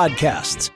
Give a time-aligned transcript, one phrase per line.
[0.00, 0.70] podcasts.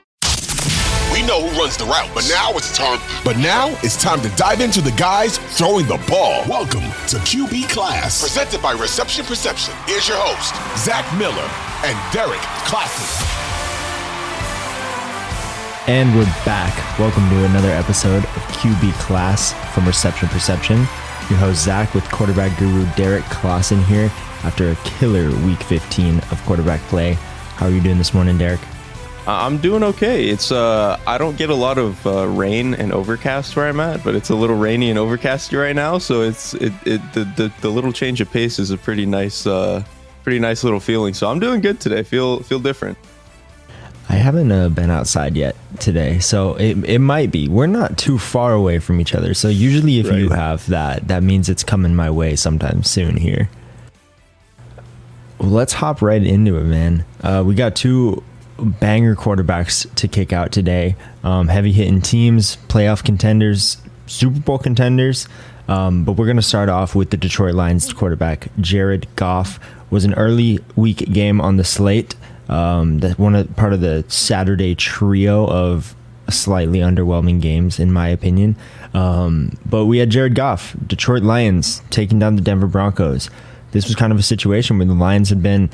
[1.11, 2.99] We know who runs the route, but now it's time.
[3.23, 6.43] But now it's time to dive into the guys throwing the ball.
[6.47, 9.73] Welcome to QB Klass, presented by Reception Perception.
[9.87, 11.49] Here's your host, Zach Miller
[11.83, 13.09] and Derrik Klassen.
[15.87, 16.75] And we're back.
[16.99, 20.77] Welcome to another episode of QB Klass from Reception Perception.
[21.31, 24.11] Your host Zach with quarterback guru Derrik Klassen here
[24.43, 27.13] after a killer week 15 of quarterback play.
[27.57, 28.74] How are you doing this morning, Derrik?
[29.27, 30.27] I'm doing okay.
[30.27, 34.03] It's uh, I don't get a lot of uh, rain and overcast where I'm at,
[34.03, 35.97] but it's a little rainy and overcasty right now.
[35.97, 39.47] So it's it, it the, the, the little change of pace is a pretty nice
[39.47, 39.83] uh,
[40.23, 41.15] pretty nice little feeling.
[41.15, 42.03] So I'm doing good today.
[42.03, 42.97] Feel feel different.
[44.07, 47.47] I haven't uh, been outside yet today, so it, it might be.
[47.47, 50.19] We're not too far away from each other, so usually if right.
[50.19, 53.49] you have that, that means it's coming my way sometime soon here.
[55.39, 57.03] Well, let's hop right into it, man.
[57.23, 58.23] Uh, we got two
[58.57, 60.95] banger quarterbacks to kick out today.
[61.23, 65.27] Um, heavy hitting teams, playoff contenders, Super Bowl contenders.
[65.67, 69.59] Um, but we're going to start off with the Detroit Lions quarterback, Jared Goff.
[69.89, 72.15] Was an early week game on the slate.
[72.49, 75.95] Um, that one of, part of the Saturday trio of
[76.29, 78.55] slightly underwhelming games, in my opinion.
[78.93, 83.29] Um, but we had Jared Goff, Detroit Lions, taking down the Denver Broncos.
[83.71, 85.69] This was kind of a situation where the Lions had been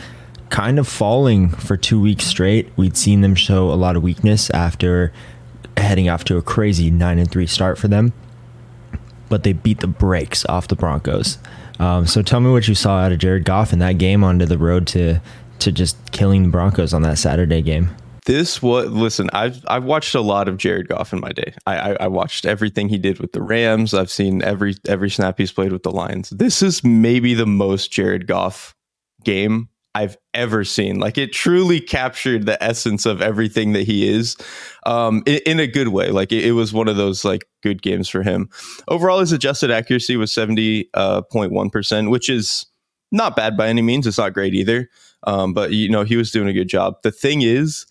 [0.51, 2.69] kind of falling for two weeks straight.
[2.75, 5.11] We'd seen them show a lot of weakness after
[5.77, 8.13] heading off to a crazy nine and three start for them,
[9.29, 11.39] but they beat the brakes off the Broncos.
[11.79, 14.45] Um, so tell me what you saw out of Jared Goff in that game onto
[14.45, 15.19] the road to
[15.59, 17.89] to just killing the Broncos on that Saturday game.
[18.25, 19.29] This was listen.
[19.33, 21.53] I've I've watched a lot of Jared Goff in my day.
[21.65, 23.93] I, I, I watched everything he did with the Rams.
[23.93, 26.29] I've seen every every snap he's played with the Lions.
[26.29, 28.75] This is maybe the most Jared Goff
[29.23, 30.99] game I've ever seen.
[30.99, 34.37] Like it truly captured the essence of everything that he is,
[34.85, 36.11] um, in, in, a good way.
[36.11, 38.49] Like it, it, was one of those like good games for him.
[38.87, 42.65] Overall, his adjusted accuracy was seventy uh, point one percent, which is
[43.11, 44.07] not bad by any means.
[44.07, 44.89] It's not great either,
[45.23, 46.95] um, but you know he was doing a good job.
[47.03, 47.85] The thing is,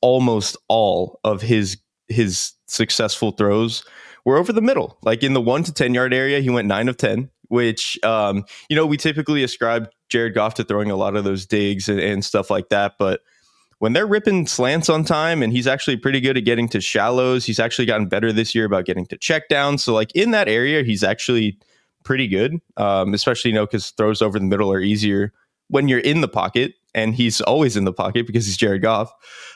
[0.00, 1.76] almost all of his
[2.08, 3.84] his successful throws
[4.24, 4.98] were over the middle.
[5.02, 8.44] Like in the one to ten yard area, he went nine of ten which um,
[8.68, 11.98] you know we typically ascribe Jared Goff to throwing a lot of those digs and,
[11.98, 13.22] and, stuff like that, but
[13.80, 17.44] when they're ripping slants on time and he's actually pretty good at getting to shallows,
[17.44, 19.76] he's actually gotten better this year about getting to check down.
[19.76, 21.58] So like in that area, he's actually
[22.04, 25.32] pretty good, um, especially you know because throws over the middle are easier
[25.66, 26.74] when you're in the pocket.
[26.94, 29.12] And he's always in the pocket because he's Jared Goff.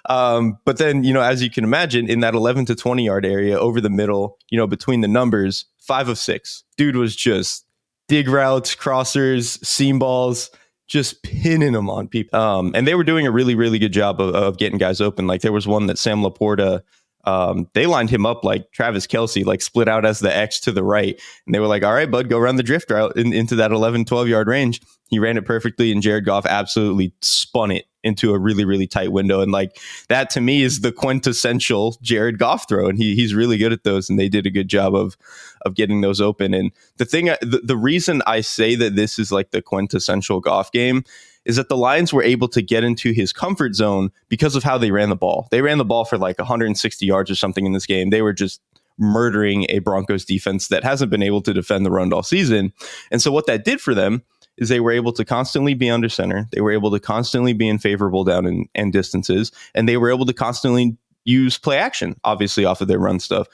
[0.08, 3.24] Um, but then, you know, as you can imagine, in that 11 to 20 yard
[3.24, 7.64] area over the middle, you know, between the numbers, five of six, dude was just
[8.08, 10.50] dig routes, crossers, seam balls,
[10.88, 12.38] just pinning them on people.
[12.38, 15.26] Um, and they were doing a really, really good job of, of, getting guys open.
[15.26, 16.82] Like there was one that Sam LaPorta,
[17.24, 20.72] um, they lined him up like Travis Kelce, like split out as the X to
[20.72, 21.20] the right.
[21.46, 23.70] And they were like, all right, bud, go run the drift route in, into that
[23.70, 24.80] 11, 12 yard range.
[25.08, 29.12] He ran it perfectly, and Jared Goff absolutely spun it into a really, really tight
[29.12, 29.40] window.
[29.40, 29.78] And like
[30.08, 32.88] that to me is the quintessential Jared Goff throw.
[32.88, 34.08] And he, he's really good at those.
[34.08, 35.16] And they did a good job of
[35.62, 36.54] of getting those open.
[36.54, 40.70] And the thing, the, the reason I say that this is like the quintessential Goff
[40.70, 41.04] game
[41.44, 44.78] is that the Lions were able to get into his comfort zone because of how
[44.78, 45.48] they ran the ball.
[45.50, 48.10] They ran the ball for like 160 yards or something in this game.
[48.10, 48.60] They were just
[48.98, 52.72] murdering a Broncos defense that hasn't been able to defend the run all season.
[53.10, 54.22] And so what that did for them
[54.58, 56.46] is they were able to constantly be under center.
[56.52, 60.10] They were able to constantly be in favorable down and, and distances, and they were
[60.10, 63.48] able to constantly use play action, obviously off of their run stuff.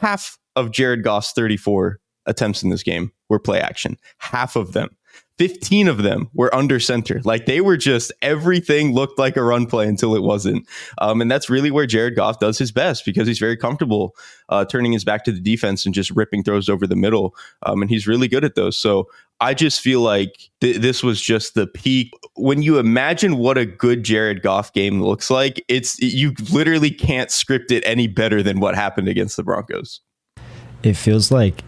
[0.00, 3.96] Half of Jared Goff's 34 attempts in this game were play action.
[4.18, 4.90] Half of them.
[5.38, 7.20] 15 of them were under center.
[7.22, 10.66] Like they were just everything looked like a run play until it wasn't.
[10.98, 14.16] Um, and that's really where Jared Goff does his best because he's very comfortable
[14.48, 17.36] uh, turning his back to the defense and just ripping throws over the middle.
[17.62, 18.76] Um, and he's really good at those.
[18.76, 19.08] So
[19.40, 22.12] I just feel like th- this was just the peak.
[22.34, 27.30] When you imagine what a good Jared Goff game looks like, it's you literally can't
[27.30, 30.00] script it any better than what happened against the Broncos.
[30.82, 31.62] It feels like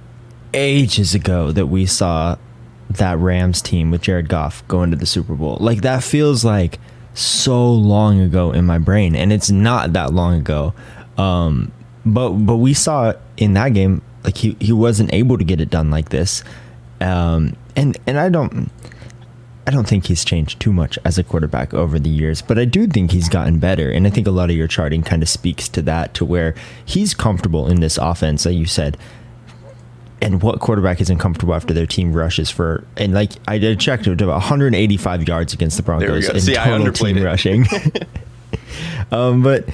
[0.52, 2.36] ages ago that we saw
[2.90, 5.56] that Rams team with Jared Goff going to the Super Bowl.
[5.60, 6.80] Like that feels like
[7.14, 10.74] so long ago in my brain, and it's not that long ago.
[11.16, 11.70] Um,
[12.04, 15.70] but but we saw in that game like he, he wasn't able to get it
[15.70, 16.42] done like this,
[17.00, 18.70] um, and and I don't.
[19.66, 22.64] I don't think he's changed too much as a quarterback over the years, but I
[22.64, 23.88] do think he's gotten better.
[23.90, 26.54] And I think a lot of your charting kind of speaks to that, to where
[26.84, 28.46] he's comfortable in this offense.
[28.46, 28.96] Like you said,
[30.22, 34.02] and what quarterback isn't comfortable after their team rushes for and like I did check
[34.02, 37.24] to 185 yards against the Broncos in See, total team it.
[37.24, 37.66] rushing.
[39.12, 39.68] um, but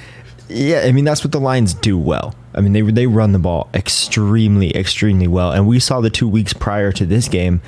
[0.48, 2.34] yeah, I mean that's what the Lions do well.
[2.56, 6.28] I mean they they run the ball extremely extremely well, and we saw the two
[6.28, 7.60] weeks prior to this game.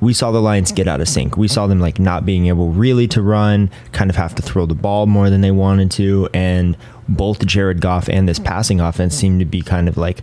[0.00, 1.36] We saw the Lions get out of sync.
[1.36, 4.66] We saw them like not being able really to run, kind of have to throw
[4.66, 6.76] the ball more than they wanted to, and
[7.08, 10.22] both Jared Goff and this passing offense seemed to be kind of like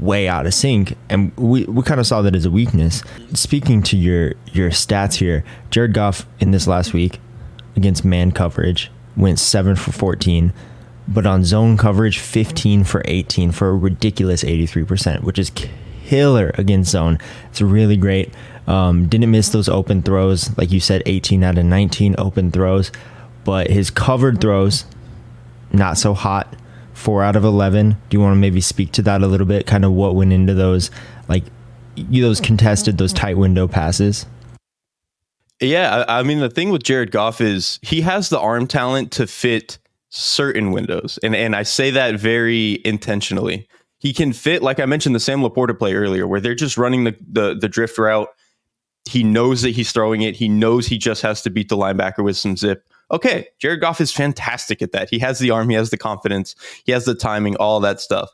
[0.00, 3.02] way out of sync, and we, we kind of saw that as a weakness.
[3.34, 7.20] Speaking to your your stats here, Jared Goff in this last week
[7.76, 10.52] against man coverage went seven for fourteen,
[11.08, 15.50] but on zone coverage, fifteen for eighteen for a ridiculous eighty three percent, which is
[16.04, 17.18] killer against zone.
[17.50, 18.32] It's really great.
[18.66, 22.92] Um, didn't miss those open throws, like you said, eighteen out of nineteen open throws,
[23.44, 24.84] but his covered throws
[25.72, 26.54] not so hot
[26.98, 27.90] four out of 11.
[27.90, 29.66] Do you want to maybe speak to that a little bit?
[29.66, 30.90] Kind of what went into those,
[31.28, 31.44] like
[31.94, 34.26] you, those contested, those tight window passes?
[35.60, 36.04] Yeah.
[36.08, 39.78] I mean, the thing with Jared Goff is he has the arm talent to fit
[40.10, 41.18] certain windows.
[41.22, 43.68] And, and I say that very intentionally.
[43.98, 47.04] He can fit, like I mentioned, the Sam LaPorta play earlier, where they're just running
[47.04, 48.28] the, the, the drift route.
[49.08, 50.36] He knows that he's throwing it.
[50.36, 54.00] He knows he just has to beat the linebacker with some zip okay, Jared Goff
[54.00, 55.10] is fantastic at that.
[55.10, 56.54] He has the arm, he has the confidence,
[56.84, 58.30] he has the timing, all that stuff.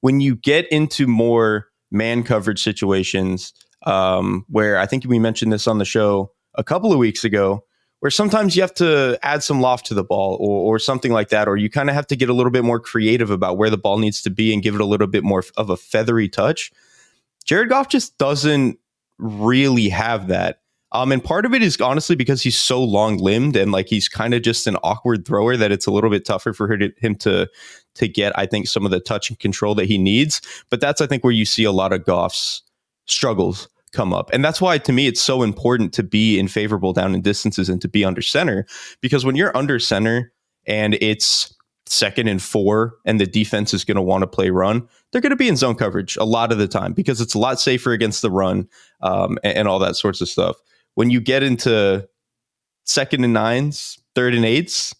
[0.00, 3.52] When you get into more man coverage situations,
[3.86, 7.64] um, where I think we mentioned this on the show a couple of weeks ago,
[8.04, 11.30] where sometimes you have to add some loft to the ball or, or something like
[11.30, 13.70] that, or you kind of have to get a little bit more creative about where
[13.70, 16.28] the ball needs to be and give it a little bit more of a feathery
[16.28, 16.70] touch.
[17.46, 18.78] Jared Goff just doesn't
[19.16, 20.60] really have that.
[20.92, 24.06] Um, and part of it is honestly because he's so long limbed and like he's
[24.06, 27.14] kind of just an awkward thrower that it's a little bit tougher for to, him
[27.20, 27.48] to
[27.94, 30.42] to get, I think, some of the touch and control that he needs.
[30.68, 32.64] But that's I think where you see a lot of Goff's
[33.06, 34.30] struggles come up.
[34.32, 37.68] And that's why to me it's so important to be in favorable down and distances
[37.68, 38.66] and to be under center.
[39.00, 40.32] Because when you're under center
[40.66, 41.54] and it's
[41.86, 45.30] second and four and the defense is going to want to play run, they're going
[45.30, 47.92] to be in zone coverage a lot of the time because it's a lot safer
[47.92, 48.68] against the run
[49.00, 50.56] um, and, and all that sorts of stuff
[50.94, 52.08] when you get into
[52.84, 54.94] second and nines, third and eights,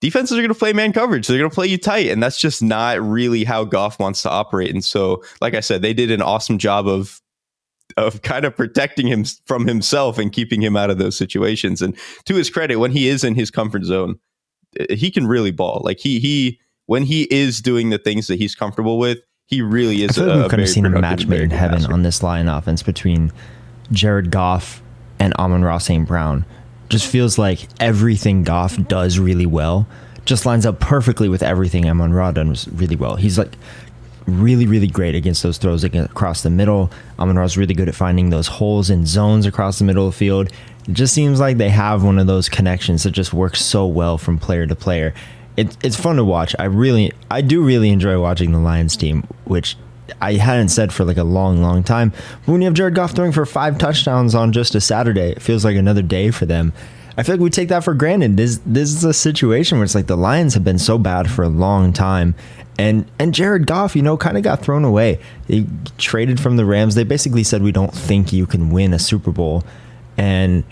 [0.00, 1.26] defenses are going to play man coverage.
[1.26, 2.08] They're going to play you tight.
[2.08, 4.70] And that's just not really how Goff wants to operate.
[4.70, 7.20] And so, like I said, they did an awesome job of
[7.96, 11.80] of kind of protecting him from himself and keeping him out of those situations.
[11.80, 14.18] And to his credit, when he is in his comfort zone,
[14.78, 15.80] eh, he can really ball.
[15.84, 20.02] Like he he when he is doing the things that he's comfortable with, he really
[20.02, 20.10] is.
[20.10, 21.92] I feel like we've kind of seen a match made in heaven passer.
[21.92, 23.32] on this line offense between
[23.90, 24.82] Jared Goff
[25.18, 26.06] and Amon-Ra St.
[26.06, 26.44] Brown.
[26.88, 29.88] Just feels like everything Goff does really well
[30.26, 33.16] just lines up perfectly with everything Amon-Ra does really well.
[33.16, 33.56] He's like
[34.26, 36.90] really, really great against those throws across the middle.
[37.18, 40.50] Amon-Ra's really good at finding those holes and zones across the middle of the field.
[40.88, 44.18] It just seems like they have one of those connections that just works so well
[44.18, 45.14] from player to player.
[45.56, 46.54] It, it's fun to watch.
[46.58, 49.76] I really, I do really enjoy watching the Lions team, which
[50.20, 52.10] I hadn't said for like a long, long time.
[52.44, 55.42] But when you have Jared Goff throwing for five touchdowns on just a Saturday, it
[55.42, 56.72] feels like another day for them.
[57.16, 58.36] I feel like we take that for granted.
[58.36, 61.42] This this is a situation where it's like the Lions have been so bad for
[61.42, 62.34] a long time,
[62.78, 65.20] and and Jared Goff, you know, kind of got thrown away.
[65.48, 65.66] He
[65.98, 66.94] traded from the Rams.
[66.94, 69.64] They basically said we don't think you can win a Super Bowl,
[70.18, 70.62] and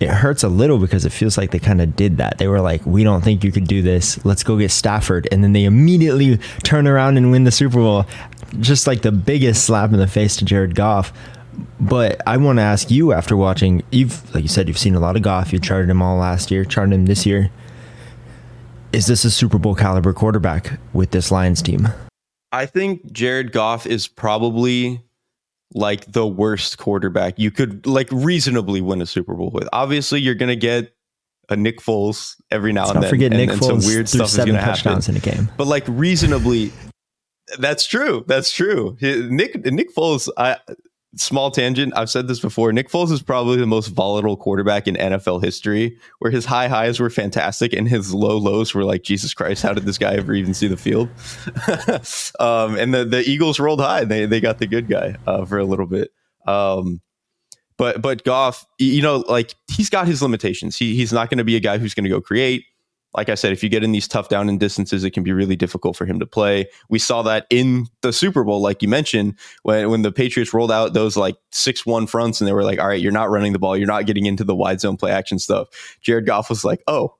[0.00, 2.38] it hurts a little because it feels like they kind of did that.
[2.38, 4.24] They were like, "We don't think you could do this.
[4.24, 8.06] Let's go get Stafford," and then they immediately turn around and win the Super Bowl
[8.58, 11.12] just like the biggest slap in the face to Jared Goff.
[11.78, 15.00] But I want to ask you after watching, you've like you said, you've seen a
[15.00, 15.52] lot of Goff.
[15.52, 17.50] You charted him all last year, charted him this year.
[18.92, 21.88] Is this a Super Bowl caliber quarterback with this Lions team?
[22.52, 25.00] I think Jared Goff is probably
[25.72, 29.68] like the worst quarterback you could like reasonably win a Super Bowl with.
[29.72, 30.92] Obviously, you're going to get
[31.48, 33.10] a Nick Foles every now Let's and then.
[33.10, 35.22] forget and, Nick and Foles some weird stuff is seven going to touchdowns happen.
[35.22, 35.50] in a game.
[35.56, 36.72] But like reasonably,
[37.58, 38.24] that's true.
[38.26, 38.96] That's true.
[39.00, 40.28] Nick Nick Foles.
[40.36, 40.56] I
[41.16, 41.92] small tangent.
[41.96, 42.72] I've said this before.
[42.72, 45.98] Nick Foles is probably the most volatile quarterback in NFL history.
[46.18, 49.62] Where his high highs were fantastic and his low lows were like Jesus Christ.
[49.62, 51.08] How did this guy ever even see the field?
[52.40, 54.04] um, and the the Eagles rolled high.
[54.04, 56.10] They they got the good guy uh, for a little bit.
[56.46, 57.00] Um,
[57.76, 60.76] but but Goff, you know, like he's got his limitations.
[60.76, 62.64] He he's not going to be a guy who's going to go create.
[63.16, 65.32] Like I said, if you get in these tough down and distances, it can be
[65.32, 66.68] really difficult for him to play.
[66.88, 70.70] We saw that in the Super Bowl, like you mentioned, when when the Patriots rolled
[70.70, 73.52] out those like six one fronts, and they were like, "All right, you're not running
[73.52, 75.68] the ball, you're not getting into the wide zone play action stuff."
[76.00, 77.16] Jared Goff was like, "Oh,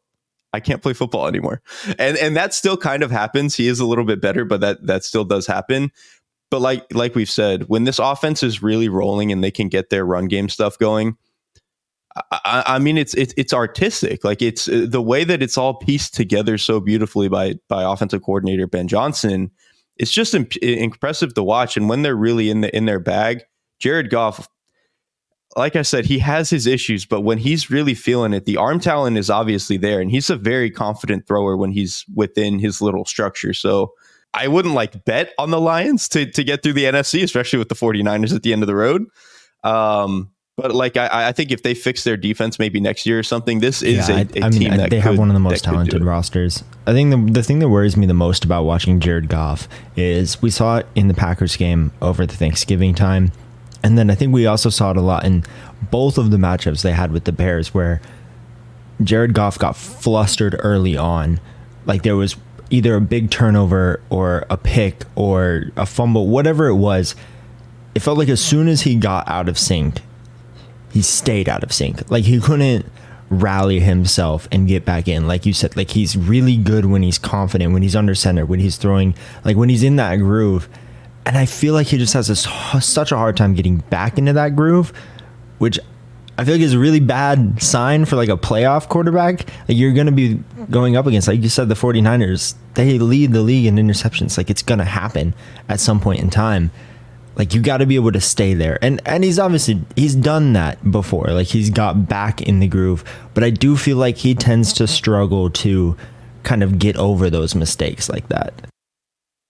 [0.52, 1.60] I can't play football anymore,"
[1.98, 3.56] and and that still kind of happens.
[3.56, 5.90] He is a little bit better, but that that still does happen.
[6.50, 9.90] But like like we've said, when this offense is really rolling and they can get
[9.90, 11.16] their run game stuff going,
[12.16, 14.24] I, I mean it's it's it's artistic.
[14.24, 18.22] Like it's uh, the way that it's all pieced together so beautifully by by offensive
[18.22, 19.50] coordinator Ben Johnson.
[19.96, 21.76] It's just imp- impressive to watch.
[21.76, 23.42] And when they're really in the in their bag,
[23.78, 24.48] Jared Goff,
[25.56, 28.80] like I said, he has his issues, but when he's really feeling it, the arm
[28.80, 33.04] talent is obviously there, and he's a very confident thrower when he's within his little
[33.04, 33.52] structure.
[33.52, 33.92] So
[34.34, 37.68] I wouldn't like bet on the Lions to to get through the NFC, especially with
[37.68, 39.06] the 49ers at the end of the road.
[39.62, 43.22] Um, but like I, I think if they fix their defense maybe next year or
[43.22, 45.28] something, this is Yeah, a, I- a I mean, team I- that they have one
[45.30, 46.62] of the most could talented rosters.
[46.86, 50.40] I think the the thing that worries me the most about watching Jared Goff is
[50.42, 53.32] we saw it in the Packers game over the Thanksgiving time,
[53.82, 55.44] and then I think we also saw it a lot in
[55.90, 58.00] both of the matchups they had with the Bears, where
[59.02, 61.40] Jared Goff got flustered early on,
[61.86, 62.36] like there was
[62.68, 67.14] either a big turnover or a pick or a fumble, whatever it was.
[67.94, 70.00] It felt like as soon as he got out of sync,
[70.92, 72.10] he stayed out of sync.
[72.10, 72.86] Like he couldn't
[73.30, 75.26] rally himself and get back in.
[75.26, 78.60] Like you said, like he's really good when he's confident, when he's under center, when
[78.60, 80.68] he's throwing, like when he's in that groove.
[81.24, 82.42] And I feel like he just has this
[82.84, 84.92] such a hard time getting back into that groove,
[85.58, 85.78] which
[86.36, 89.48] I feel like is a really bad sign for like a playoff quarterback.
[89.68, 92.54] Like you're going to be going up against, like you said, the 49ers.
[92.74, 94.38] They lead the league in interceptions.
[94.38, 95.34] Like it's going to happen
[95.68, 96.70] at some point in time
[97.40, 100.52] like you got to be able to stay there and and he's obviously he's done
[100.52, 103.02] that before like he's got back in the groove
[103.34, 105.96] but i do feel like he tends to struggle to
[106.44, 108.52] kind of get over those mistakes like that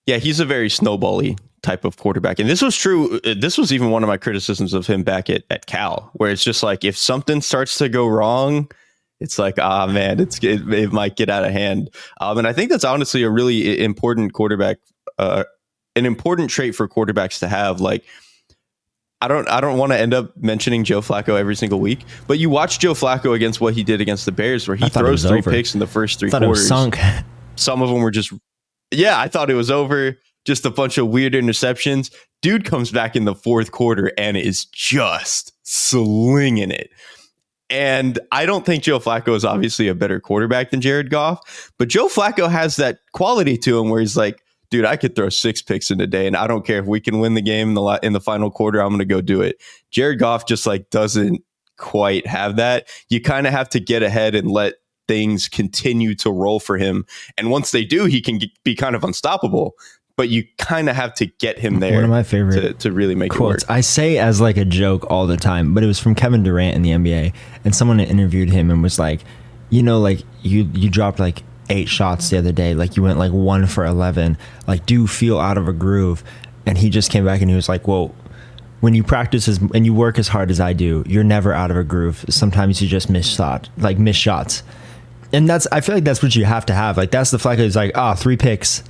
[0.06, 2.38] Yeah, he's a very snowbally type of quarterback.
[2.40, 3.20] And this was true.
[3.24, 6.30] uh, This was even one of my criticisms of him back at, at Cal, where
[6.32, 8.70] it's just like if something starts to go wrong,
[9.20, 11.90] it's like, ah, man, it's it, it might get out of hand.
[12.20, 14.78] Um, and I think that's honestly a really important quarterback,
[15.18, 15.44] uh,
[15.96, 17.80] an important trait for quarterbacks to have.
[17.80, 18.04] Like,
[19.20, 22.38] I don't, I don't want to end up mentioning Joe Flacco every single week, but
[22.38, 25.04] you watch Joe Flacco against what he did against the Bears, where he I thought
[25.04, 25.50] it throws three over.
[25.50, 26.98] picks in the first three quarters sunk
[27.56, 28.32] some of them were just
[28.90, 30.16] yeah i thought it was over
[30.46, 32.10] just a bunch of weird interceptions
[32.42, 36.90] dude comes back in the fourth quarter and is just slinging it
[37.68, 41.88] and i don't think joe flacco is obviously a better quarterback than jared goff but
[41.88, 45.62] joe flacco has that quality to him where he's like dude i could throw six
[45.62, 47.74] picks in a day and i don't care if we can win the game in
[47.74, 49.60] the, in the final quarter i'm going to go do it
[49.90, 51.42] jared goff just like doesn't
[51.76, 54.74] quite have that you kind of have to get ahead and let
[55.10, 57.04] things continue to roll for him.
[57.36, 59.74] And once they do, he can get, be kind of unstoppable.
[60.16, 62.92] But you kind of have to get him there one of my favorite to, to
[62.92, 63.76] really make quotes it work.
[63.78, 66.76] i say as like a joke all the time but it was from kevin durant
[66.76, 67.32] in the nba
[67.64, 69.20] and someone interviewed him and was like
[69.70, 73.18] you know like you you dropped like eight shots the other day like you went
[73.18, 74.36] like one for 11
[74.66, 76.22] like do feel out of a groove
[76.66, 78.14] and he just came back and he was like well
[78.80, 81.70] when you practice as and you work as hard as I do, you're never out
[81.70, 82.24] of a groove.
[82.28, 84.62] Sometimes you just miss shot, like miss shots,
[85.32, 86.96] and that's I feel like that's what you have to have.
[86.96, 88.82] Like that's the Flacco is like, ah, three picks.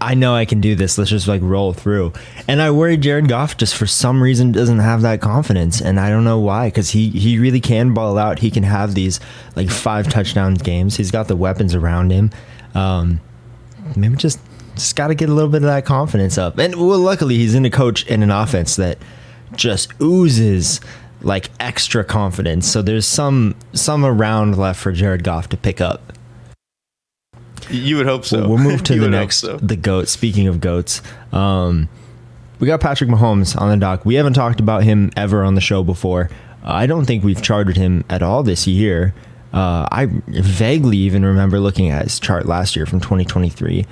[0.00, 0.96] I know I can do this.
[0.96, 2.14] Let's just like roll through.
[2.48, 6.08] And I worry Jared Goff just for some reason doesn't have that confidence, and I
[6.08, 6.68] don't know why.
[6.68, 8.38] Because he he really can ball out.
[8.38, 9.20] He can have these
[9.56, 10.96] like five touchdown games.
[10.96, 12.30] He's got the weapons around him.
[12.74, 13.20] Um,
[13.94, 14.40] maybe just
[14.74, 16.58] just got to get a little bit of that confidence up.
[16.58, 18.98] And well, luckily he's in a coach in an offense that
[19.54, 20.80] just oozes
[21.22, 22.66] like extra confidence.
[22.66, 26.12] So there's some some around left for Jared Goff to pick up.
[27.70, 28.48] You would hope so.
[28.48, 29.56] We'll move to the next so.
[29.58, 30.08] the goat.
[30.08, 31.88] Speaking of goats, um,
[32.58, 34.04] we got Patrick Mahomes on the dock.
[34.04, 36.30] We haven't talked about him ever on the show before.
[36.62, 39.14] Uh, I don't think we've charted him at all this year.
[39.52, 43.84] Uh, I vaguely even remember looking at his chart last year from 2023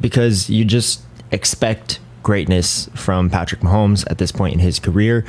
[0.00, 1.00] because you just
[1.30, 5.24] expect greatness from Patrick Mahomes at this point in his career.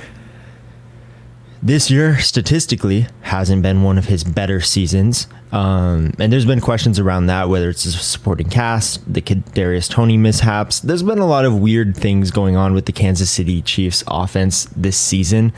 [1.61, 5.27] This year, statistically, hasn't been one of his better seasons.
[5.51, 10.17] Um, and there's been questions around that, whether it's the supporting cast, the Kadarius Toney
[10.17, 10.79] mishaps.
[10.79, 14.65] There's been a lot of weird things going on with the Kansas City Chiefs offense
[14.75, 15.51] this season,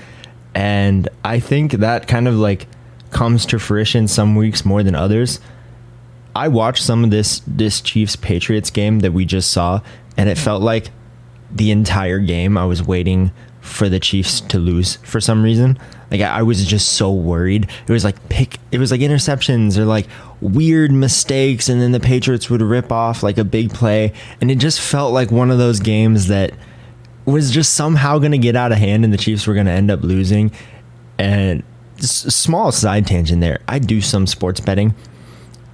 [0.55, 2.67] and I think that kind of like
[3.11, 5.39] comes to fruition some weeks more than others.
[6.35, 9.81] I watched some of this this Chiefs Patriots game that we just saw,
[10.15, 10.91] and it felt like
[11.51, 15.77] the entire game I was waiting for the Chiefs to lose for some reason.
[16.11, 17.69] Like I was just so worried.
[17.87, 20.07] It was like pick it was like interceptions or like
[20.41, 24.55] weird mistakes and then the Patriots would rip off like a big play and it
[24.55, 26.53] just felt like one of those games that
[27.25, 29.71] was just somehow going to get out of hand and the Chiefs were going to
[29.71, 30.51] end up losing.
[31.17, 31.63] And
[31.97, 33.59] small side tangent there.
[33.67, 34.95] I do some sports betting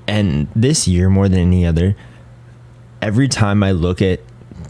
[0.08, 1.96] and this year more than any other
[3.02, 4.20] every time I look at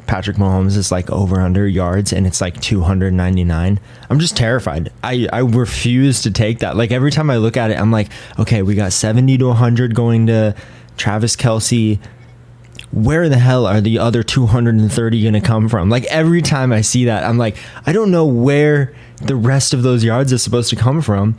[0.07, 3.79] Patrick Mahomes is like over under yards and it's like 299.
[4.09, 4.91] I'm just terrified.
[5.03, 6.75] I, I refuse to take that.
[6.75, 8.09] Like every time I look at it, I'm like,
[8.39, 10.55] okay, we got 70 to 100 going to
[10.97, 11.99] Travis Kelce.
[12.91, 15.89] Where the hell are the other 230 going to come from?
[15.89, 19.83] Like every time I see that, I'm like, I don't know where the rest of
[19.83, 21.37] those yards is supposed to come from.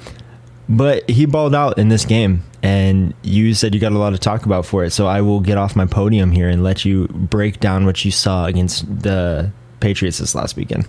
[0.69, 4.19] But he balled out in this game, and you said you got a lot to
[4.19, 4.91] talk about for it.
[4.91, 8.11] So I will get off my podium here and let you break down what you
[8.11, 10.89] saw against the Patriots this last weekend.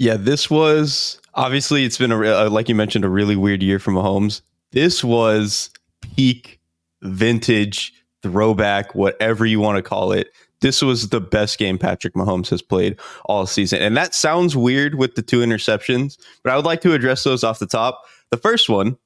[0.00, 3.78] Yeah, this was obviously it's been a uh, like you mentioned a really weird year
[3.78, 4.40] for Mahomes.
[4.72, 5.68] This was
[6.00, 6.58] peak
[7.02, 7.92] vintage
[8.22, 10.28] throwback, whatever you want to call it.
[10.62, 13.82] This was the best game Patrick Mahomes has played all season.
[13.82, 17.44] And that sounds weird with the two interceptions, but I would like to address those
[17.44, 18.02] off the top.
[18.30, 18.96] The first one,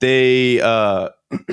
[0.00, 1.10] they uh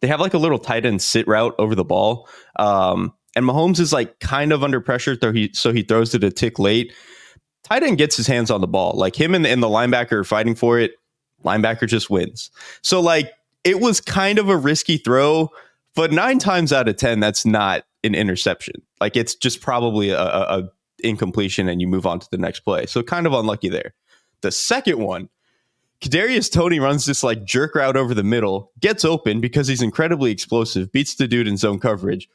[0.00, 2.26] they have like a little tight end sit route over the ball.
[2.58, 6.24] Um and Mahomes is like kind of under pressure, so he so he throws it
[6.24, 6.94] a tick late
[7.66, 8.92] tight end gets his hands on the ball.
[8.96, 10.92] Like him and the, and the linebacker are fighting for it.
[11.44, 12.50] Linebacker just wins.
[12.82, 13.32] So like
[13.64, 15.50] it was kind of a risky throw,
[15.94, 18.82] but nine times out of ten, that's not an interception.
[19.00, 22.60] Like it's just probably a, a, a incompletion, and you move on to the next
[22.60, 22.86] play.
[22.86, 23.94] So kind of unlucky there.
[24.42, 25.28] The second one,
[26.00, 30.30] Kadarius Toney runs this like jerk route over the middle, gets open because he's incredibly
[30.30, 32.28] explosive, beats the dude in zone coverage,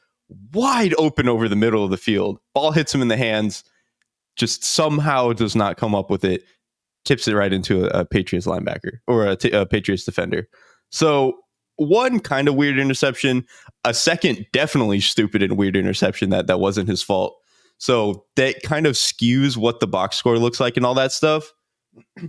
[0.54, 2.40] wide open over the middle of the field.
[2.54, 3.64] Ball hits him in the hands
[4.42, 6.44] just somehow does not come up with it,
[7.06, 10.50] tips it right into a, a Patriots linebacker or a, t- a Patriots defender.
[10.90, 11.38] So
[11.76, 13.46] one kind of weird interception,
[13.86, 17.38] a second definitely stupid and weird interception that that wasn't his fault.
[17.78, 21.54] So that kind of skews what the box score looks like and all that stuff.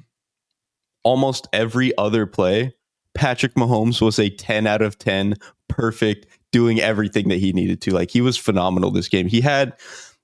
[1.02, 2.74] Almost every other play,
[3.14, 5.36] Patrick Mahomes was a 10 out of 10,
[5.68, 7.90] perfect, doing everything that he needed to.
[7.90, 9.26] Like he was phenomenal this game.
[9.26, 9.72] He had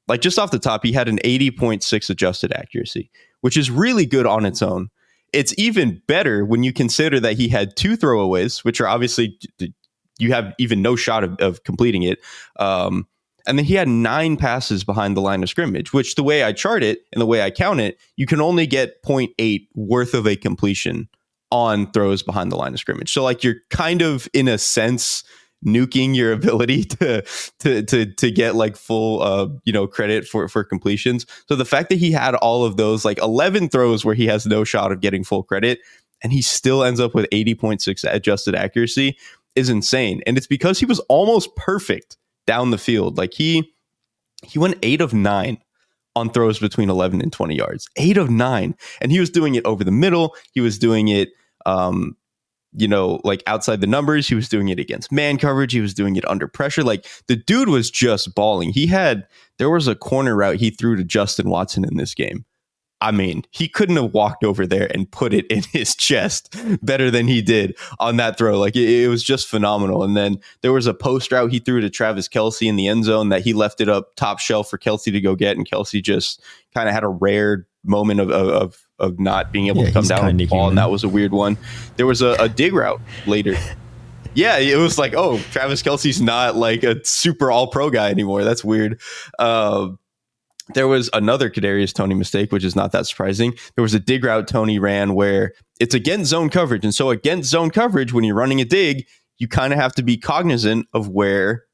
[0.08, 4.26] like just off the top, he had an 80.6 adjusted accuracy, which is really good
[4.26, 4.88] on its own.
[5.32, 9.38] It's even better when you consider that he had two throwaways, which are obviously
[10.18, 12.18] you have even no shot of, of completing it.
[12.58, 13.06] Um,
[13.46, 16.52] and then he had nine passes behind the line of scrimmage, which the way I
[16.52, 20.26] chart it and the way I count it, you can only get 0.8 worth of
[20.26, 21.08] a completion
[21.50, 23.10] on throws behind the line of scrimmage.
[23.10, 25.24] So like you're kind of in a sense
[25.66, 27.22] nuking your ability to
[27.58, 31.26] to to to get like full uh you know credit for for completions.
[31.48, 34.46] So the fact that he had all of those like 11 throws where he has
[34.46, 35.80] no shot of getting full credit
[36.22, 39.16] and he still ends up with 80.6 adjusted accuracy
[39.54, 40.22] is insane.
[40.26, 42.16] And it's because he was almost perfect
[42.46, 43.18] down the field.
[43.18, 43.72] Like he
[44.44, 45.58] he went 8 of 9
[46.14, 47.88] on throws between 11 and 20 yards.
[47.96, 50.34] 8 of 9 and he was doing it over the middle.
[50.52, 51.30] He was doing it
[51.66, 52.16] um
[52.78, 54.28] you know, like outside the numbers.
[54.28, 55.72] He was doing it against man coverage.
[55.72, 56.82] He was doing it under pressure.
[56.82, 58.72] Like the dude was just balling.
[58.72, 59.26] He had,
[59.58, 62.44] there was a corner route he threw to Justin Watson in this game.
[63.00, 67.10] I mean, he couldn't have walked over there and put it in his chest better
[67.10, 68.58] than he did on that throw.
[68.58, 70.02] Like it, it was just phenomenal.
[70.02, 73.04] And then there was a post route he threw to Travis Kelce in the end
[73.04, 75.56] zone that he left it up top shelf for Kelce to go get.
[75.56, 76.42] And Kelce just
[76.74, 78.88] kind of had a rare moment of, of, of
[79.18, 80.70] not being able yeah, to come down on the ball, human.
[80.70, 81.56] and that was a weird one.
[81.96, 83.54] There was a, a dig route later.
[84.34, 88.44] yeah, it was like, oh, Travis Kelce's not like a super all pro guy anymore.
[88.44, 89.00] That's weird.
[89.38, 89.90] Uh,
[90.74, 93.54] there was another Kadarius Toney mistake, which is not that surprising.
[93.74, 97.50] There was a dig route Toney ran where it's against zone coverage, and so against
[97.50, 99.06] zone coverage, when you're running a dig,
[99.38, 101.64] you kind of have to be cognizant of where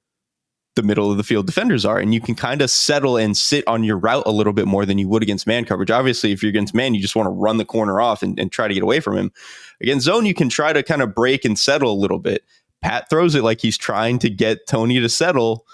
[0.76, 3.66] the middle of the field defenders are, and you can kind of settle and sit
[3.66, 5.90] on your route a little bit more than you would against man coverage.
[5.90, 8.50] Obviously, if you're against man, you just want to run the corner off and, and
[8.50, 9.32] try to get away from him.
[9.80, 12.44] Against zone, you can try to kind of break and settle a little bit.
[12.82, 15.64] Pat throws it like he's trying to get Toney to settle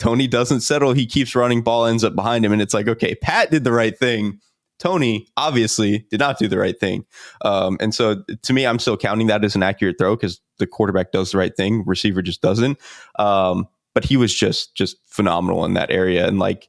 [0.00, 0.92] Toney doesn't settle.
[0.94, 2.52] He keeps running, ball ends up behind him.
[2.52, 4.40] And it's like, okay, Pat did the right thing.
[4.78, 7.04] Toney obviously did not do the right thing.
[7.42, 10.66] Um, and so to me, I'm still counting that as an accurate throw because the
[10.66, 12.78] quarterback does the right thing, receiver just doesn't.
[13.18, 16.26] Um, but he was just just phenomenal in that area.
[16.26, 16.68] And like,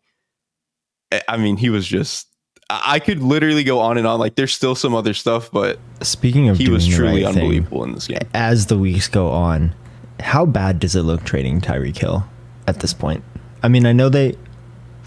[1.27, 2.27] I mean, he was just
[2.69, 4.19] I could literally go on and on.
[4.19, 7.89] Like, there's still some other stuff, but speaking of, he was truly right unbelievable thing,
[7.89, 8.19] in this game.
[8.33, 9.75] As the weeks go on,
[10.21, 12.25] how bad does it look trading Tyreek Hill?
[12.67, 13.23] at this point.
[13.63, 14.35] I mean, I know they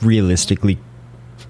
[0.02, 0.78] realistically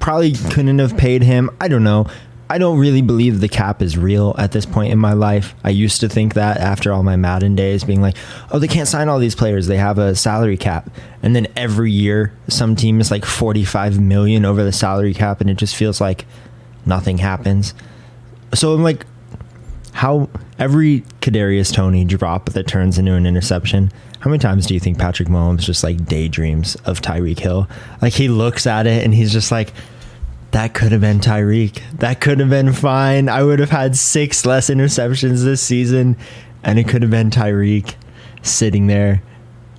[0.01, 1.51] probably couldn't have paid him.
[1.61, 2.07] I don't know.
[2.55, 5.57] I don't really believe the cap is real at this point in my life.
[5.65, 8.17] I used to think that after all my Madden days, being like,
[8.53, 9.67] oh, they can't sign all these players.
[9.67, 10.89] They have a salary cap.
[11.21, 15.51] And then every year, some team is like 45 million over the salary cap, and
[15.51, 16.27] it just feels like
[16.87, 17.75] nothing happens.
[18.55, 19.05] So I'm like,
[19.91, 23.91] how every Kadarius Toney drop that turns into an interception,
[24.21, 27.69] how many times do you think Patrick Mahomes just like daydreams of Tyreek Hill?
[28.01, 29.73] Like he looks at it and he's just like,
[30.55, 31.83] that could have been Tyreek.
[31.99, 33.29] That could have been fine.
[33.29, 36.17] I would have had six less interceptions this season,
[36.63, 37.97] and it could have been Tyreek
[38.43, 39.21] sitting there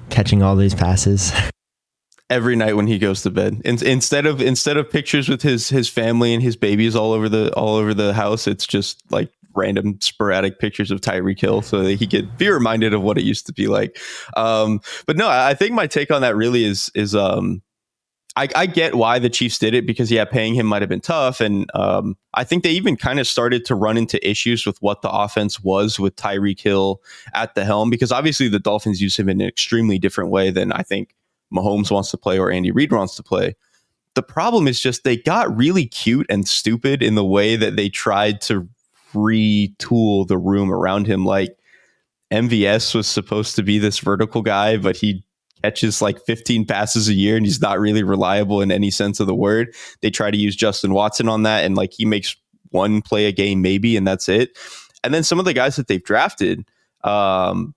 [0.10, 1.32] catching all these passes.
[2.30, 5.70] Every night when he goes to bed, In- instead of instead of pictures with his
[5.70, 9.32] his family and his babies all over the all over the house, it's just like
[9.56, 13.24] random sporadic pictures of Tyreek Hill so that he could be reminded of what it
[13.24, 13.98] used to be like.
[14.36, 17.62] Um, but no, I think my take on that really is is um,
[18.38, 21.00] I, I, get why the Chiefs did it because yeah, paying him might have been
[21.00, 24.78] tough, and um, I think they even kind of started to run into issues with
[24.82, 27.02] what the offense was with Tyreek Hill
[27.34, 30.72] at the helm because obviously the Dolphins use him in an extremely different way than
[30.74, 31.16] I think
[31.54, 33.56] Mahomes wants to play or Andy Reid wants to play.
[34.16, 37.90] The problem is just they got really cute and stupid in the way that they
[37.90, 38.68] tried to
[39.14, 41.26] retool the room around him.
[41.26, 41.58] Like
[42.32, 45.25] MVS was supposed to be this vertical guy, but he
[45.66, 49.26] catches like 15 passes a year and he's not really reliable in any sense of
[49.26, 49.74] the word.
[50.02, 52.36] They try to use Justin Watson on that and like he makes
[52.70, 54.58] one play a game maybe and that's it.
[55.04, 56.68] And then some of the guys that they've drafted,
[57.04, 57.74] um,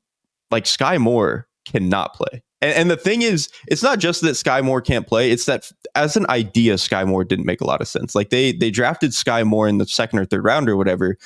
[0.50, 2.42] like Skyy Moore cannot play.
[2.60, 5.30] And, and, the thing is, it's not just that Skyy Moore can't play.
[5.30, 8.14] It's that as an idea, Skyy Moore didn't make a lot of sense.
[8.14, 11.16] Like they they drafted Skyy Moore in the second or third round or whatever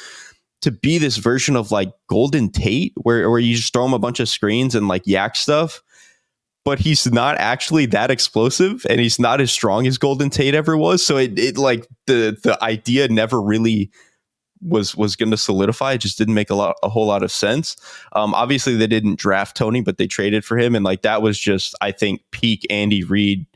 [0.61, 3.99] to be this version of like Golden Tate, where where you just throw him a
[3.99, 5.83] bunch of screens and like YAC stuff.
[6.65, 10.77] But he's not actually that explosive, and he's not as strong as Golden Tate ever
[10.77, 11.05] was.
[11.05, 13.91] So it, it like the the idea never really
[14.61, 15.95] was was going to solidify.
[15.95, 17.77] It just didn't make a lot a whole lot of sense.
[18.13, 21.39] Um, obviously, they didn't draft Toney, but they traded for him, and like that was
[21.39, 23.47] just I think peak Andy Reid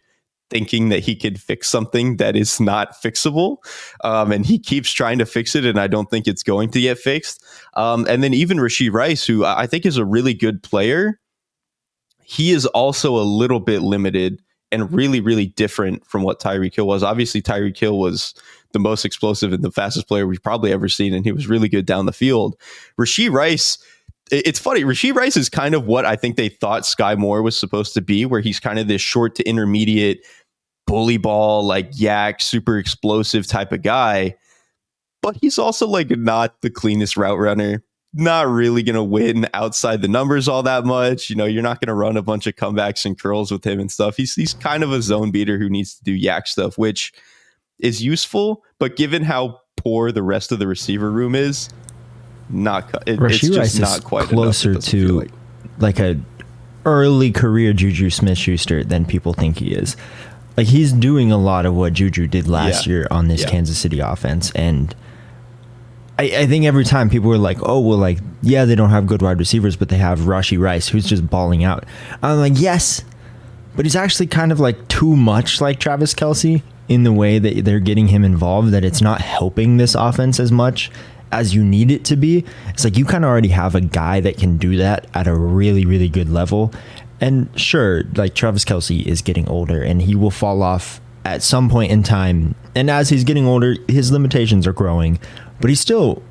[0.50, 3.56] thinking that he could fix something that is not fixable.
[4.04, 6.80] Um, and he keeps trying to fix it, and I don't think it's going to
[6.80, 7.44] get fixed.
[7.74, 11.18] Um, and then even Rashee Rice, who I think is a really good player,
[12.26, 16.88] he is also a little bit limited and really, really different from what Tyreek Hill
[16.88, 17.04] was.
[17.04, 18.34] Obviously, Tyreek Hill was
[18.72, 21.68] the most explosive and the fastest player we've probably ever seen, and he was really
[21.68, 22.56] good down the field.
[23.00, 23.78] Rashee Rice,
[24.32, 24.82] it's funny.
[24.82, 28.00] Rashee Rice is kind of what I think they thought Skyy Moore was supposed to
[28.00, 30.26] be, where he's kind of this short to intermediate
[30.88, 34.34] bully ball, like YAC, super explosive type of guy.
[35.22, 37.84] But he's also like not the cleanest route runner
[38.16, 41.28] not really going to win outside the numbers all that much.
[41.28, 43.78] You know, you're not going to run a bunch of comebacks and curls with him
[43.78, 44.16] and stuff.
[44.16, 47.12] He's he's kind of a zone beater who needs to do YAC stuff, which
[47.78, 51.68] is useful, but given how poor the rest of the receiver room is,
[52.48, 55.30] not it, it's just Rice not quite closer to like.
[55.78, 56.18] like a
[56.86, 59.96] early career JuJu Smith-Schuster than people think he is.
[60.56, 62.92] Like he's doing a lot of what Juju did last yeah.
[62.92, 63.50] year on this yeah.
[63.50, 64.94] Kansas City offense, and
[66.18, 69.06] I, I, think every time people were like, "Oh, well, like, yeah, they don't have
[69.06, 71.84] good wide receivers, but they have Rashee Rice, who's just balling out."
[72.22, 73.04] I'm like, yes,
[73.74, 77.64] but he's actually kind of like too much like Travis Kelce in the way that
[77.64, 78.70] they're getting him involved.
[78.70, 80.90] That it's not helping this offense as much
[81.32, 82.44] as you need it to be.
[82.68, 85.34] It's like you kind of already have a guy that can do that at a
[85.34, 86.72] really, really good level.
[87.20, 91.68] And sure, like Travis Kelce is getting older, and he will fall off at some
[91.68, 92.54] point in time.
[92.74, 95.18] And as he's getting older, his limitations are growing
[95.60, 96.22] but he's still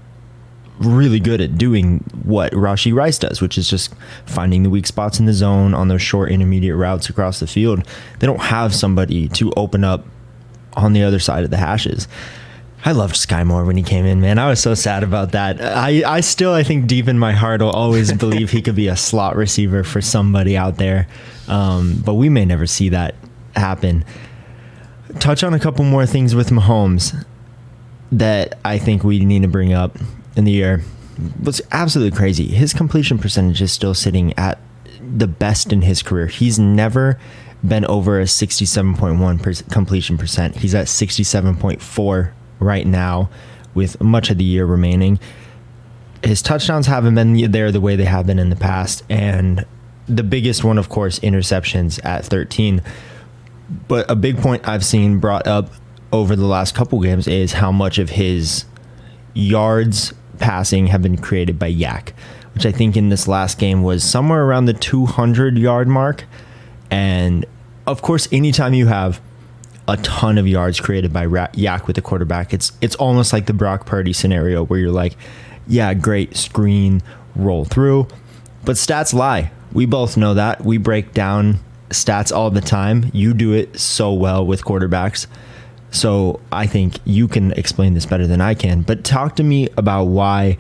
[0.79, 3.93] really good at doing what Rashee Rice does, which is just
[4.25, 7.85] finding the weak spots in the zone on those short intermediate routes across the field.
[8.19, 10.05] They don't have somebody to open up
[10.73, 12.07] on the other side of the hashes.
[12.83, 14.38] I loved Skyy Moore when he came in, man.
[14.38, 15.59] I was so sad about that.
[15.59, 18.89] I, I still, I think deep in my heart, will always believe he could be
[18.89, 21.07] a slot receiver for somebody out there.
[21.47, 23.15] Um, but we may never see that
[23.55, 24.05] happen.
[25.19, 27.25] Touch on a couple more things with Mahomes
[28.19, 29.97] that I think we need to bring up
[30.36, 30.84] in the year.
[31.41, 34.60] was absolutely crazy, his completion percentage is still sitting at
[35.01, 36.28] the best in his career.
[36.28, 37.19] He's never
[37.63, 40.58] been over a 67.1 completion percent.
[40.58, 43.30] He's at 67.4 right now
[43.73, 45.19] with much of the year remaining.
[46.23, 49.04] His touchdowns haven't been there the way they have been in the past.
[49.10, 49.65] And
[50.08, 52.82] the biggest one, of course, interceptions at 13.
[53.88, 55.69] But a big point I've seen brought up
[56.15, 58.65] over the last couple games is how much of his
[59.34, 62.12] yards passing have been created by YAC,
[62.54, 66.23] which I think in this last game was somewhere around the 200 yard mark.
[66.89, 67.45] And
[67.86, 69.21] of course, anytime you have
[69.88, 72.54] a ton of yards created by YAC with the quarterback.
[72.54, 75.15] It's it's almost like the Brock Purdy scenario where you're like,
[75.67, 77.04] yeah, great screen
[77.36, 78.08] roll through,
[78.63, 79.51] but stats lie.
[79.73, 80.63] We both know that.
[80.63, 83.12] We break down stats all the time.
[83.13, 85.28] You do it so well with quarterbacks.
[85.91, 88.82] So I think you can explain this better than I can.
[88.82, 90.58] But talk to me about why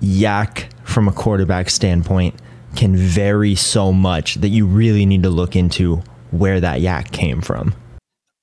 [0.00, 2.34] YAC from a quarterback standpoint
[2.74, 7.40] can vary so much that you really need to look into where that YAC came
[7.40, 7.74] from.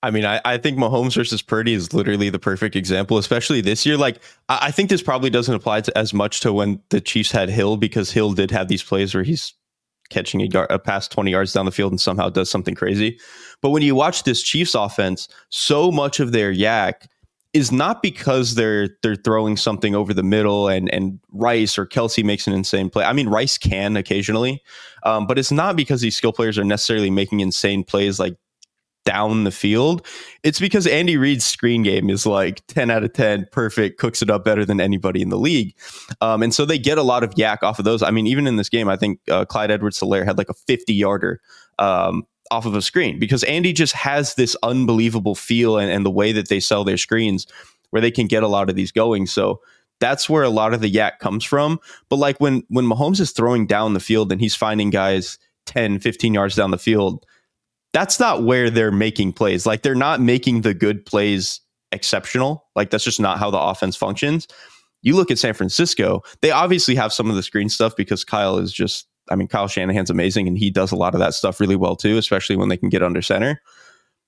[0.02, 3.86] I mean, I, I think Mahomes versus Purdy is literally the perfect example, especially this
[3.86, 3.98] year.
[3.98, 7.32] Like, I, I think this probably doesn't apply to as much to when the Chiefs
[7.32, 9.54] had Hill because Hill did have these plays where he's
[10.10, 13.20] catching a, yard, a pass 20 yards down the field and somehow does something crazy.
[13.62, 17.08] But when you watch this Chiefs offense, so much of their YAC
[17.54, 22.24] is not because they're they're throwing something over the middle and and Rice or Kelce
[22.24, 23.04] makes an insane play.
[23.04, 24.62] I mean, Rice can occasionally,
[25.04, 28.36] um, but it's not because these skill players are necessarily making insane plays like
[29.06, 30.06] down the field,
[30.44, 34.30] it's because Andy Reid's screen game is like 10 out of 10, perfect, cooks it
[34.30, 35.76] up better than anybody in the league.
[36.22, 38.04] Um, and so they get a lot of YAC off of those.
[38.04, 40.94] I mean, even in this game, I think uh, Clyde Edwards-Helaire had like a 50
[40.94, 41.42] yarder
[41.80, 46.12] um, off of a screen because Andy just has this unbelievable feel and, and the
[46.12, 47.48] way that they sell their screens
[47.92, 49.26] where they can get a lot of these going.
[49.26, 49.62] So
[50.00, 51.80] that's where a lot of the YAC comes from.
[52.10, 56.00] But like when when Mahomes is throwing down the field and he's finding guys 10,
[56.00, 57.26] 15 yards down the field,
[57.94, 59.66] that's not where they're making plays.
[59.66, 62.66] Like they're not making the good plays exceptional.
[62.76, 64.48] Like that's just not how the offense functions.
[65.02, 68.58] You look at San Francisco, they obviously have some of the screen stuff because Kyle
[68.58, 71.60] is just, I mean, Kyle Shanahan's amazing and he does a lot of that stuff
[71.60, 73.62] really well too, especially when they can get under center.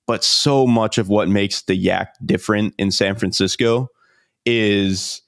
[0.08, 3.90] But so much of what makes the YAC different in San Francisco
[4.46, 5.22] is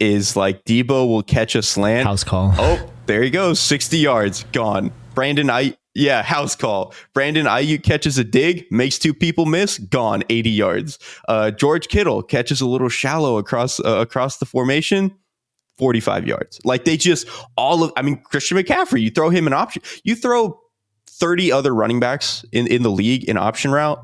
[0.00, 2.06] is like Deebo will catch a slant.
[2.06, 2.52] House call.
[2.58, 3.60] Oh, there he goes.
[3.60, 4.90] 60 yards, gone.
[5.14, 6.94] Brandon I yeah, house call.
[7.12, 10.98] Brandon Aiyuk catches a dig, makes two people miss, gone 80 yards.
[11.28, 15.14] Uh, George Kittle catches a little shallow across uh, across the formation,
[15.78, 16.60] 45 yards.
[16.64, 19.82] Like they just all of I mean Christian McCaffrey, you throw him an option.
[20.02, 20.58] You throw
[21.08, 24.02] 30 other running backs in in the league in option route,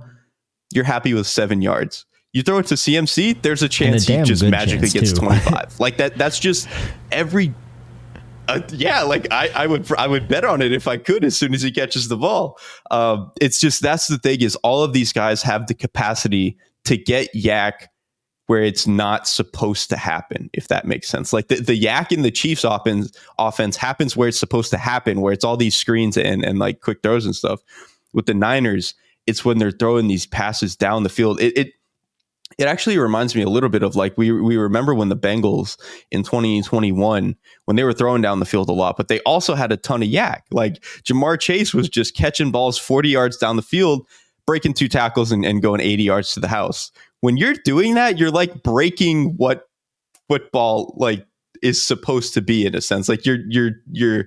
[0.73, 2.05] you're happy with 7 yards.
[2.35, 5.21] You throw it to CMC, there's a chance a he just magically gets too.
[5.21, 5.81] 25.
[5.81, 6.69] like that that's just
[7.11, 7.55] every
[8.49, 11.37] uh, yeah, like I, I would I would bet on it if I could as
[11.37, 12.59] soon as he catches the ball.
[12.91, 16.97] Um, it's just that's the thing is all of these guys have the capacity to
[16.97, 17.87] get YAC
[18.47, 21.35] where it's not supposed to happen, if that makes sense.
[21.35, 25.21] Like the, the YAC in the Chiefs offense offense happens where it's supposed to happen,
[25.21, 27.61] where it's all these screens and, and like quick throws and stuff.
[28.15, 28.95] With the Niners,
[29.27, 31.39] it's when they're throwing these passes down the field.
[31.43, 31.73] It, it
[32.59, 35.79] it actually reminds me a little bit of like we we remember when the Bengals
[36.11, 39.71] in 2021 when they were throwing down the field a lot, but they also had
[39.71, 40.43] a ton of YAC.
[40.51, 44.07] Like Ja'Marr Chase was just catching balls 40 yards down the field,
[44.45, 46.91] breaking two tackles and, and going 80 yards to the house.
[47.21, 49.69] When you're doing that, you're like breaking what
[50.29, 51.25] football like
[51.63, 53.09] is supposed to be in a sense.
[53.09, 54.27] Like you're you're you're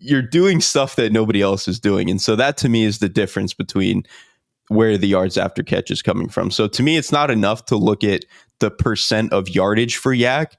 [0.00, 2.10] you're doing stuff that nobody else is doing.
[2.10, 4.04] And so that to me is the difference between
[4.68, 6.50] where the yards after catch is coming from.
[6.50, 8.24] So to me, it's not enough to look at
[8.60, 10.52] the percent of yardage for YAC.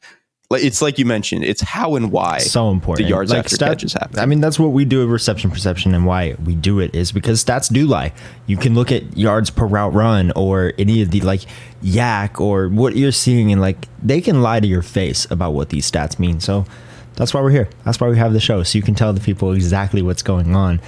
[0.51, 3.69] It's like you mentioned, it's how and why so important the yards like after stat,
[3.69, 4.17] catches happen.
[4.17, 7.11] I mean, that's what we do at reception perception, and why we do it is
[7.11, 8.13] because stats do lie.
[8.47, 11.41] You can look at yards per route run or any of the like
[11.83, 15.69] YAC or what you're seeing, and like they can lie to your face about what
[15.69, 16.39] these stats mean.
[16.39, 16.65] So
[17.15, 17.69] that's why we're here.
[17.85, 20.55] That's why we have the show, so you can tell the people exactly what's going
[20.55, 20.81] on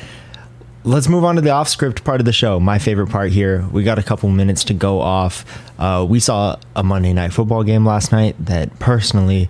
[0.83, 2.59] let's move on to the off script part of the show.
[2.59, 3.67] My favorite part here.
[3.71, 5.45] We got a couple minutes to go off.
[5.79, 9.49] Uh, we saw a Monday night football game last night that personally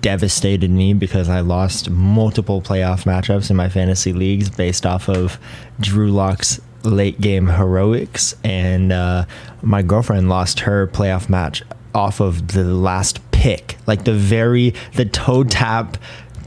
[0.00, 5.38] devastated me because I lost multiple playoff matchups in my fantasy leagues based off of
[5.80, 9.24] Drew Lock's late game heroics, and uh,
[9.62, 11.62] my girlfriend lost her playoff match
[11.94, 15.96] off of the last pick, like the very the toe tap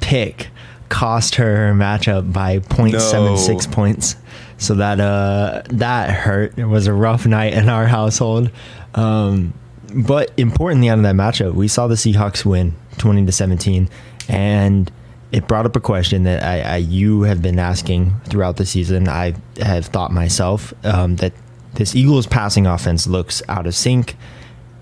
[0.01, 0.47] pick
[0.91, 3.73] cost her her matchup by 0.76 no.
[3.73, 4.17] points.
[4.57, 6.59] So that uh that hurt.
[6.59, 8.51] It was a rough night in our household.
[8.93, 9.53] Um,
[9.95, 13.89] but importantly, out of that matchup, we saw the Seahawks win 20 to 17,
[14.29, 14.91] and
[15.31, 19.07] it brought up a question that I, I, you have been asking throughout the season.
[19.07, 21.33] I have thought myself um, that
[21.73, 24.15] this Eagles passing offense looks out of sync.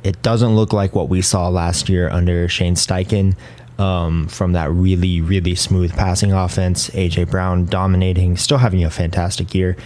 [0.04, 3.36] It doesn't look like what we saw last year under Shane Steichen
[3.80, 6.90] um, from that really, really smooth passing offense.
[6.90, 9.78] AJ Brown dominating, still having a fantastic year,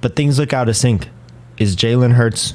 [0.00, 1.08] but things look out of sync.
[1.58, 2.54] Is Jalen Hurts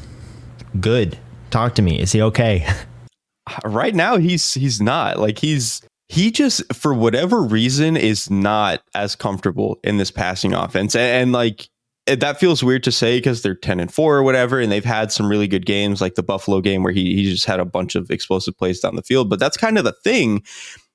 [0.80, 1.18] good?
[1.50, 2.00] Talk to me.
[2.00, 2.68] Is he okay?
[3.66, 9.16] right now, he's he's not like he's he just for whatever reason is not as
[9.16, 11.70] comfortable in this passing offense and, and like
[12.08, 15.12] that feels weird to say because they're 10 and 4 or whatever and they've had
[15.12, 17.96] some really good games like the buffalo game where he, he just had a bunch
[17.96, 20.44] of explosive plays down the field but that's kind of the thing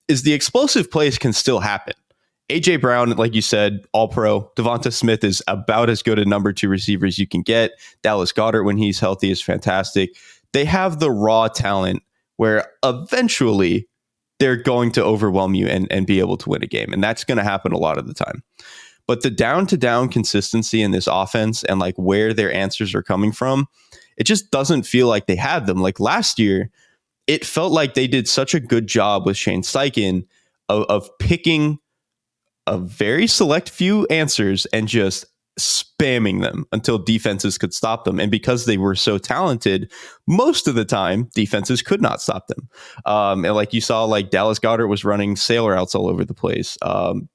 [0.08, 1.94] is the explosive plays can still happen
[2.50, 4.50] AJ Brown, like you said, all pro.
[4.56, 7.72] DeVonta Smith is about as good a number two receiver as you can get.
[8.02, 10.16] Dallas Goedert when he's healthy, is fantastic.
[10.52, 12.02] They have the raw talent
[12.38, 13.88] where eventually
[14.40, 16.92] they're going to overwhelm you and, and be able to win a game.
[16.92, 18.42] And that's going to happen a lot of the time.
[19.10, 23.02] But the down to down consistency in this offense and like where their answers are
[23.02, 23.66] coming from,
[24.16, 25.78] it just doesn't feel like they had them.
[25.78, 26.70] Like last year,
[27.26, 30.28] it felt like they did such a good job with Shane Steichen
[30.68, 31.80] of, of picking
[32.68, 35.24] a very select few answers and just
[35.58, 38.20] spamming them until defenses could stop them.
[38.20, 39.90] And because they were so talented,
[40.28, 42.68] most of the time defenses could not stop them.
[43.06, 46.32] Um, and like you saw, like Dallas Goedert was running sail routes all over the
[46.32, 46.78] place.
[46.82, 47.28] Um,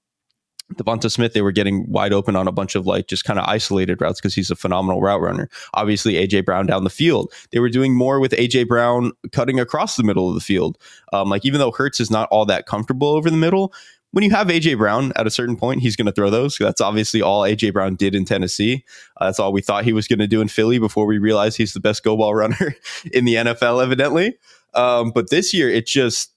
[0.73, 3.45] DeVonta Smith, they were getting wide open on a bunch of like just kind of
[3.47, 5.47] isolated routes because he's a phenomenal route runner.
[5.75, 7.32] Obviously, AJ Brown down the field.
[7.51, 10.78] They were doing more with AJ Brown cutting across the middle of the field.
[11.13, 13.73] Um, like even though Hurts is not all that comfortable over the middle,
[14.12, 16.58] when you have AJ Brown at a certain point, he's going to throw those.
[16.58, 18.84] That's obviously all AJ Brown did in Tennessee.
[19.17, 21.58] Uh, that's all we thought he was going to do in Philly before we realized
[21.58, 22.75] he's the best go ball runner
[23.12, 24.38] in the NFL, evidently.
[24.73, 26.34] Um, but this year, it just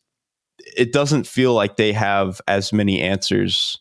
[0.77, 3.79] it doesn't feel like they have as many answers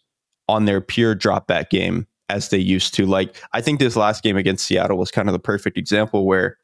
[0.48, 3.06] on their pure drop back game as they used to.
[3.06, 6.58] Like I think this last game against Seattle was kind of the perfect example where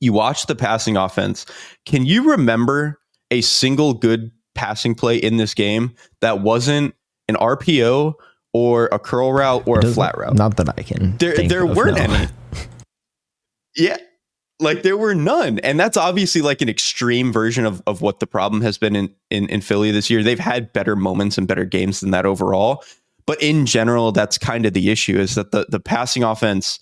[0.00, 1.46] you watch the passing offense.
[1.86, 2.98] Can you remember
[3.30, 6.94] a single good passing play in this game that wasn't
[7.28, 8.14] an RPO
[8.52, 10.34] or a curl route or a flat route.
[10.34, 11.16] Not that I can.
[11.18, 12.02] There, there weren't no.
[12.02, 12.28] any.
[13.76, 13.96] yeah,
[14.60, 18.26] like there were none, and that's obviously like an extreme version of of what the
[18.26, 20.22] problem has been in in, in Philly this year.
[20.22, 22.84] They've had better moments and better games than that overall,
[23.26, 26.78] but in general, that's kind of the issue: is that the the passing offense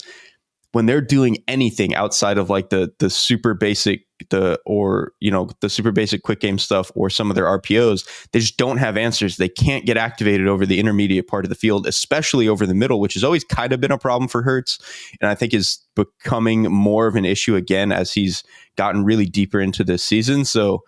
[0.73, 5.49] when they're doing anything outside of like the the super basic the or you know
[5.61, 8.97] the super basic quick game stuff or some of their RPOs, they just don't have
[8.97, 9.37] answers.
[9.37, 13.01] They can't get activated over the intermediate part of the field, especially over the middle,
[13.01, 14.79] which has always kind of been a problem for Hurts,
[15.21, 18.43] and I think is becoming more of an issue again as he's
[18.77, 20.45] gotten really deeper into this season.
[20.45, 20.83] So.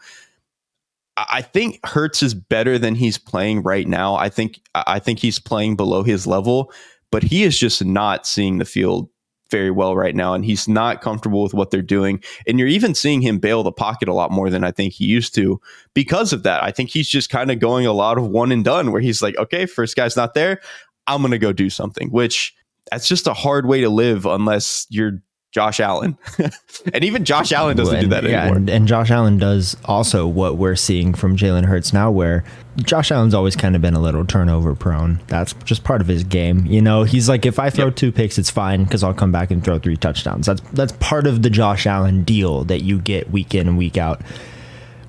[1.28, 4.14] I think Hurts is better than he's playing right now.
[4.14, 6.72] I think I think he's playing below his level,
[7.10, 9.10] but he is just not seeing the field
[9.50, 12.22] very well right now, and he's not comfortable with what they're doing.
[12.46, 15.04] And you're even seeing him bail the pocket a lot more than I think he
[15.04, 15.60] used to
[15.94, 16.62] because of that.
[16.62, 19.22] I think he's just kind of going a lot of one and done where he's
[19.22, 20.60] like, okay, first guy's not there.
[21.06, 22.54] I'm going to go do something, which
[22.90, 26.16] that's just a hard way to live unless you're Josh Allen.
[26.94, 28.56] and even Josh Allen doesn't and, do that yeah, anymore.
[28.56, 32.44] And, and, Josh Allen does also what we're seeing from Jalen Hurts now, where
[32.76, 35.20] Josh Allen's always kind of been a little turnover prone.
[35.26, 36.66] That's just part of his game.
[36.66, 37.96] You know, he's like, if I throw yep.
[37.96, 40.46] two picks, it's fine because I'll come back and throw three touchdowns.
[40.46, 43.96] That's that's part of the Josh Allen deal that you get week in and week
[43.96, 44.22] out.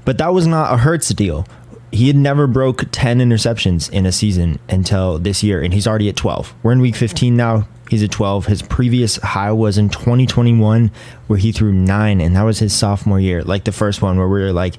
[0.06, 1.46] But that was not a Hurts deal.
[1.92, 6.08] He had never broke 10 interceptions in a season until this year, and he's already
[6.10, 6.54] at 12.
[6.64, 7.68] We're in week 15 now.
[7.92, 8.46] He's at 12.
[8.46, 10.92] His previous high was in 2021,
[11.28, 13.44] where he threw nine, and that was his sophomore year.
[13.44, 14.76] Like the first one, where we were like,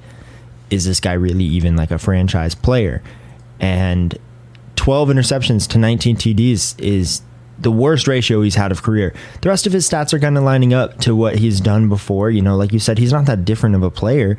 [0.71, 3.03] is this guy really even like a franchise player?
[3.61, 4.19] And
[4.77, 7.21] 12 interceptions to 19 TDs is
[7.59, 9.15] the worst ratio he's had of career.
[9.43, 12.31] The rest of his stats are kind of lining up to what he's done before.
[12.31, 14.39] You know, like you said, he's not that different of a player.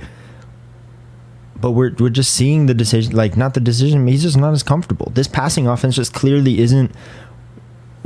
[1.61, 4.07] But we're we're just seeing the decision, like not the decision.
[4.07, 5.11] He's just not as comfortable.
[5.13, 6.91] This passing offense just clearly isn't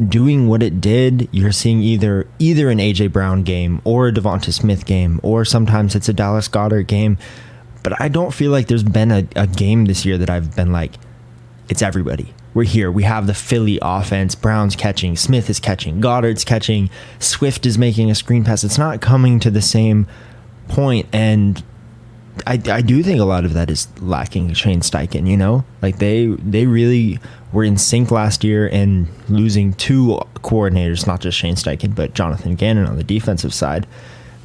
[0.06, 4.54] doing what it did, you're seeing either either an AJ Brown game or a DeVonta
[4.54, 7.18] Smith game, or sometimes it's a Dallas Goedert game.
[7.84, 10.72] But I don't feel like there's been a, a game this year that I've been
[10.72, 10.95] like,
[11.70, 12.34] it's everybody.
[12.54, 12.91] we're here.
[12.91, 14.34] We have the Philly offense.
[14.36, 16.89] Brown's catching, Smith is catching, Goedert's catching,
[17.20, 18.64] Swift is making a screen pass.
[18.64, 20.08] It's not coming to the same
[20.68, 21.64] point, and
[22.45, 25.30] I, I do think a lot of that is lacking Shane Steichen.
[25.30, 27.20] You know, like they they really
[27.58, 32.55] were in sync last year and losing two coordinators, not just Shane Steichen, but Jonathan
[32.55, 33.88] Gannon on the defensive side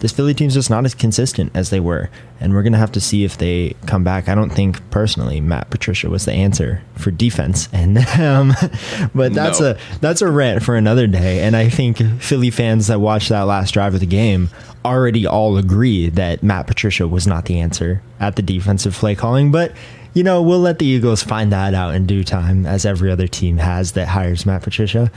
[0.03, 2.11] this Philly team's just not as consistent as they were,
[2.41, 4.29] and we're gonna have to see if they come back.
[4.29, 8.53] I don't think personally Matt Patricia was the answer for defense, and um,
[9.15, 9.71] but that's no.
[9.71, 11.39] a that's a rant for another day.
[11.45, 14.51] And I think Philly fans that watched that last drive of the game
[14.85, 19.53] already all agree that Matt Patricia was not the answer at the defensive play calling,
[19.53, 19.73] but.
[20.15, 23.27] You know, we'll let the Eagles find that out in due time, as every other
[23.27, 25.11] team has that hires Matt Patricia.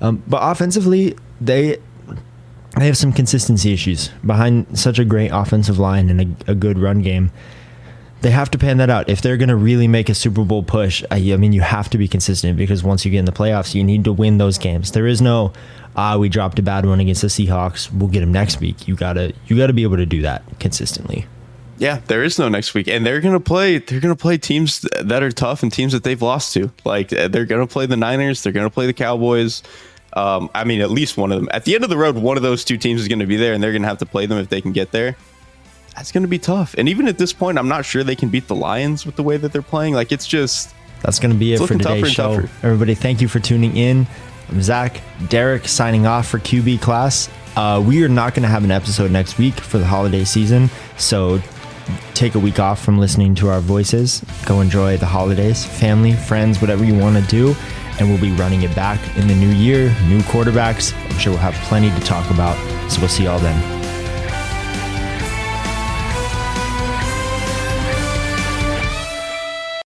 [0.00, 1.78] Um, but offensively, they
[2.78, 6.78] they have some consistency issues behind such a great offensive line and a, a good
[6.78, 7.30] run game.
[8.20, 9.08] They have to pan that out.
[9.08, 11.88] If they're going to really make a Super Bowl push, I, I, mean, you have
[11.90, 14.58] to be consistent because once you get in the playoffs, you need to win those
[14.58, 14.90] games.
[14.90, 15.52] There is no,
[15.96, 17.92] ah, we dropped a bad one against the Seahawks.
[17.92, 18.88] We'll get them next week.
[18.88, 21.26] You gotta, you gotta be able to do that consistently.
[21.78, 23.78] Yeah, there is no next week, and they're gonna play.
[23.78, 26.70] They're gonna play teams that are tough and teams that they've lost to.
[26.84, 28.42] Like they're gonna play the Niners.
[28.42, 29.62] They're gonna play the Cowboys.
[30.14, 31.48] Um, I mean, at least one of them.
[31.52, 33.36] At the end of the road, one of those two teams is going to be
[33.36, 35.16] there, and they're going to have to play them if they can get there.
[35.94, 36.74] That's going to be tough.
[36.78, 39.22] And even at this point, I'm not sure they can beat the Lions with the
[39.22, 39.94] way that they're playing.
[39.94, 40.74] Like, it's just.
[41.02, 42.42] That's going to be it for today's show.
[42.62, 44.06] Everybody, thank you for tuning in.
[44.48, 47.28] I'm Zach, Derrik signing off for QB Klass.
[47.54, 50.70] Uh, we are not going to have an episode next week for the holiday season.
[50.96, 51.40] So
[52.14, 54.24] take a week off from listening to our voices.
[54.46, 57.54] Go enjoy the holidays, family, friends, whatever you want to do
[57.98, 60.94] and we'll be running it back in the new year, new quarterbacks.
[61.10, 62.56] I'm sure we'll have plenty to talk about.
[62.90, 63.77] So we'll see y'all then.